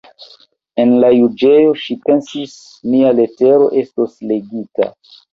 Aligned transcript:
En 0.83 0.93
la 1.01 1.09
juĝejo, 1.15 1.75
ŝi 1.83 1.97
pensis, 2.07 2.55
mia 2.93 3.11
letero 3.19 3.67
estos 3.83 4.15
legita. 4.33 4.89